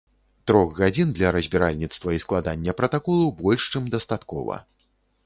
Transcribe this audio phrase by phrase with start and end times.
[0.51, 4.59] Трох гадзін для разбіральніцтва і складання пратаколу больш чым дастаткова.